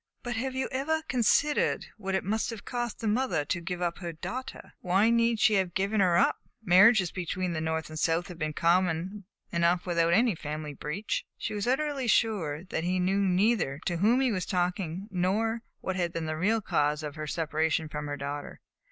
[0.23, 3.99] "But have you ever considered what it must have cost the mother to give up
[3.99, 6.37] her daughter?" "Why need she have given her up?
[6.63, 11.23] Marriages between the North and the South have been common enough without any family breach."
[11.37, 15.95] She was utterly sure that he knew neither to whom he was talking nor what
[15.97, 18.59] had been the real cause of her separation from her daughter.